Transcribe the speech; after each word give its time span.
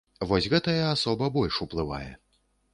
Вось 0.29 0.47
гэтая 0.53 0.87
асоба 0.95 1.31
больш 1.37 1.61
уплывае. 1.69 2.11